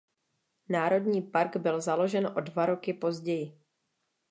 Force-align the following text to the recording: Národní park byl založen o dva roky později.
Národní 0.69 1.21
park 1.21 1.57
byl 1.57 1.81
založen 1.81 2.27
o 2.37 2.39
dva 2.41 2.65
roky 2.65 2.93
později. 2.93 3.57